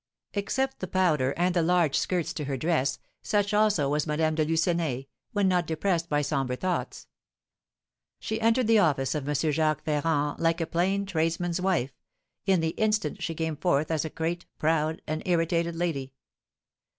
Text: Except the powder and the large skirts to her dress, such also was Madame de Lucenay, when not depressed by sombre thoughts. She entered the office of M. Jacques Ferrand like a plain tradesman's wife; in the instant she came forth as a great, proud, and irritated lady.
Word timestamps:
Except 0.33 0.79
the 0.79 0.87
powder 0.87 1.31
and 1.37 1.53
the 1.53 1.61
large 1.61 1.95
skirts 1.95 2.33
to 2.33 2.45
her 2.45 2.57
dress, 2.57 2.97
such 3.21 3.53
also 3.53 3.87
was 3.87 4.07
Madame 4.07 4.33
de 4.33 4.43
Lucenay, 4.43 5.05
when 5.31 5.47
not 5.47 5.67
depressed 5.67 6.09
by 6.09 6.23
sombre 6.23 6.55
thoughts. 6.55 7.05
She 8.19 8.41
entered 8.41 8.65
the 8.65 8.79
office 8.79 9.13
of 9.13 9.29
M. 9.29 9.35
Jacques 9.51 9.83
Ferrand 9.83 10.39
like 10.39 10.59
a 10.59 10.65
plain 10.65 11.05
tradesman's 11.05 11.61
wife; 11.61 11.93
in 12.47 12.61
the 12.61 12.69
instant 12.69 13.21
she 13.21 13.35
came 13.35 13.55
forth 13.57 13.91
as 13.91 14.03
a 14.03 14.09
great, 14.09 14.47
proud, 14.57 15.03
and 15.05 15.21
irritated 15.27 15.75
lady. 15.75 16.13